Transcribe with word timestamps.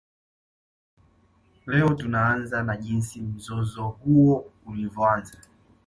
Leo 1.67 1.89
tunaanza 1.95 2.63
na 2.63 2.77
jinsi 2.77 3.21
mzozo 3.21 3.83
huo 3.87 4.51
ulivyoanza 4.65 5.39